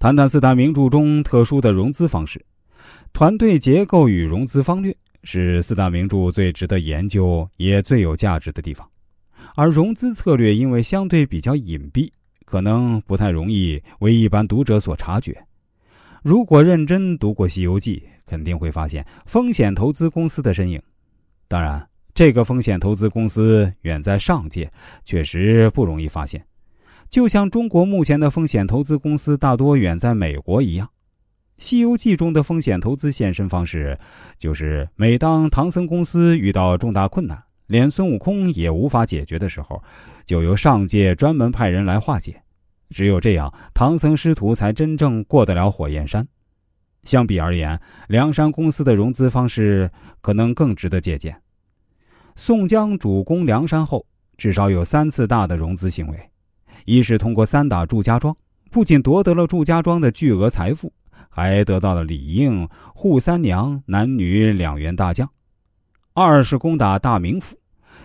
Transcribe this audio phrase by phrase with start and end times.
[0.00, 2.40] 谈谈四大名著中特殊的融资方式、
[3.12, 8.88] 团队结构与融资方略，是四大名著最值得研究也最有价值的地方。
[9.56, 12.08] 而融资策略因为相对比较隐蔽，
[12.44, 15.36] 可能不太容易为一般读者所察觉。
[16.22, 20.80] 如果认真读过《西游记》，肯定会发现风险投资公司的身影。
[21.48, 21.84] 当然，
[22.14, 24.70] 这个风险投资公司远在上界，
[25.04, 26.40] 确实不容易发现。
[27.10, 30.86] 就像中国目前的风险投资公司大多远在美国一样，
[31.56, 33.98] 《西游记》中的风险投资现身方式，
[34.38, 39.82] 就是每当唐僧公司遇到重大困难，连孙悟空也无法解决的时候，
[40.26, 42.40] 就由上界专门派人来化解。
[42.90, 46.26] 只有这样，唐僧师徒才真正过得了火焰山。
[47.04, 49.90] 相比而言，梁山公司的融资方式
[50.20, 51.34] 可能更值得借鉴。
[52.36, 54.04] 宋江主攻梁山后，
[54.36, 56.18] 至少有三次大的融资行为。
[56.88, 58.34] 一是通过三打祝家庄，
[58.70, 60.90] 不仅夺得了祝家庄的巨额财富，
[61.28, 65.28] 还得到了李应、扈三娘男女两员大将；
[66.14, 67.58] 二是攻打大名府，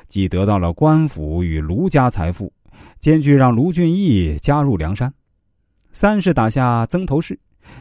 [0.10, 2.52] 既得到了官府与卢家财富，
[3.00, 5.10] 兼具让卢俊义加入梁山；
[5.94, 7.40] 三是打下曾头市，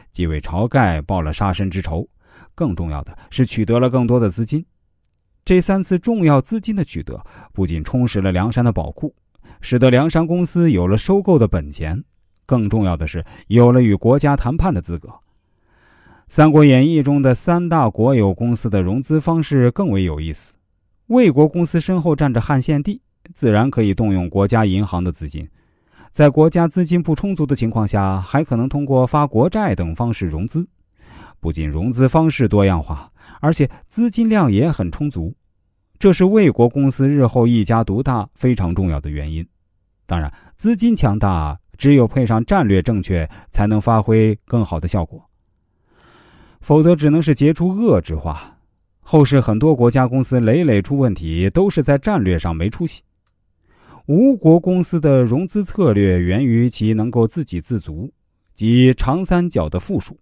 [0.09, 2.07] 既为晁盖报了杀身之仇，
[2.55, 4.65] 更重要的是取得了更多的资金。
[5.43, 9.13] 这三次重要资金的取得，不仅充实了梁山的宝库。
[9.63, 12.03] 使得梁山公司有了收购的本钱，
[12.45, 15.07] 更重要的是有了与国家谈判的资格。
[16.27, 20.53] 《三国演义》中的三大国有公司的融资方式更为有意思。
[21.07, 22.99] 魏国公司身后站着汉献帝，
[23.33, 25.47] 自然可以动用国家银行的资金，
[26.11, 30.67] 在国家资金不充足的情况下，还可能通过发国债等方式融资。
[31.39, 35.33] 不仅融资方式多样化，而且资金量也很充足，
[35.97, 39.45] 这是魏国公司日后一家独大非常重要的原因。
[40.13, 45.19] 当然，资金强大，只有配上战略正确，才能发挥更好的效果。
[46.61, 48.39] 否则，只能是结出恶之花。
[48.99, 53.01] 后世很多国家公司累累出问题，都是在战略上没出息。
[54.05, 58.07] 吴国公司的融资策略源于其能够自给自足，
[58.53, 60.15] 即长三角的富庶。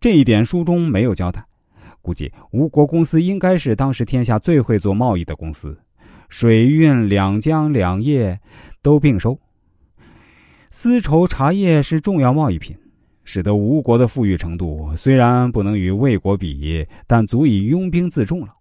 [0.00, 1.46] 这一点书中没有交代。
[2.02, 5.78] 估计吴国公司应该是当时天下最会做贸易的公司。
[6.30, 8.38] 水运两江两业
[8.82, 9.38] 都并收。
[10.70, 12.76] 丝绸、茶叶是重要贸易品，
[13.24, 18.54] 使得吴国的富裕程度虽然不能与魏国比，但足以拥兵自重了。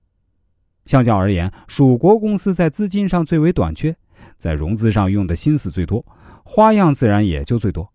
[0.86, 3.96] 相较而言，蜀国公司在资金上最为短缺，
[4.38, 6.04] 在融资上用的心思最多，
[6.44, 7.88] 花样自然也就最多。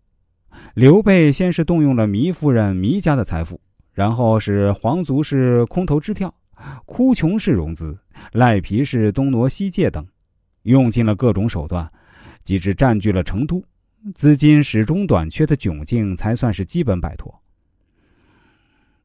[0.73, 3.59] 刘备先是动用了糜夫人糜家的财富，
[3.91, 6.33] 然后是皇族是空头支票。
[6.85, 7.99] 哭穷式融资、
[8.31, 10.07] 赖皮式东挪西借等，
[10.63, 11.91] 用尽了各种手段，
[12.45, 13.61] 即使占据了成都，
[14.13, 17.41] 资金始终短缺的窘境才算是基本摆脱。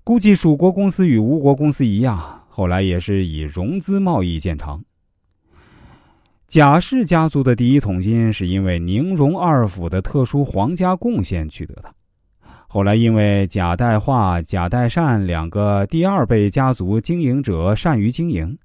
[0.04, 4.84] 估计蜀国公司与吴国公司一样，后来也是以融资贸易见长。
[6.46, 11.94] 贾氏家族的第一桶金是因为宁荣二府的特殊皇家贡献取得的。
[12.66, 18.58] 后来，因为贾代化、贾代善两个第二辈家族经营者善于经营，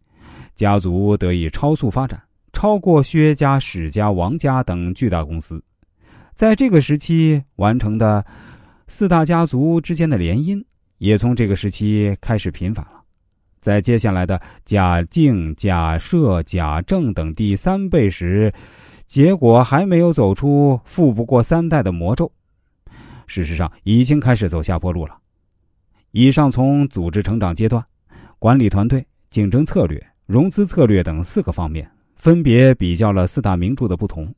[0.53, 2.21] 家族得以超速发展，
[2.55, 5.61] 超过薛家、史家、王家等巨大公司。
[6.33, 8.25] 在这个时期完成的
[8.87, 10.63] 四大家族之间的联姻，
[10.99, 13.01] 也从这个时期开始频繁了。
[13.59, 18.51] 在接下来的贾敬、贾赦、贾政等第三辈时，
[19.05, 22.31] 结果还没有走出富不过三代的魔咒。
[23.27, 25.17] 事实上，已经开始走下坡路了。
[26.11, 27.83] 以上从组织成长阶段、
[28.39, 34.33] 管理团队、竞争策略、融资策略等四个方面，分别比较了四大名著的不同。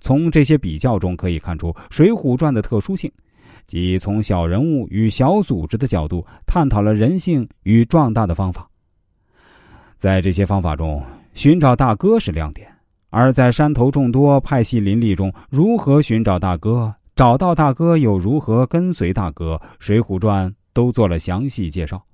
[0.00, 3.10] 从这些比较中可以看出《水浒传》的特殊性，
[3.66, 8.68] 即从小人物与小组织的角度探讨了人性与壮大的方法。
[9.96, 12.68] 在这些方法中，寻找大哥是亮点；
[13.10, 16.94] 而在山头众多、派系林立中，如何寻找大哥？
[17.16, 19.54] 找到大哥又如何跟随大哥？
[19.78, 22.04] 《水浒传》都做了详细介绍。